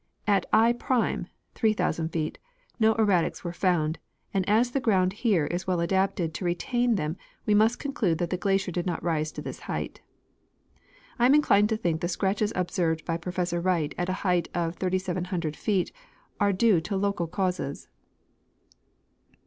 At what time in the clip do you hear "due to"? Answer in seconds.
16.51-16.97